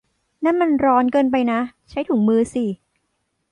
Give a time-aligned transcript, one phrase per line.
[0.43, 1.59] นั่นมันร้อนเกินไปนะ!
[1.89, 2.65] ใช้ถุงมือสิ!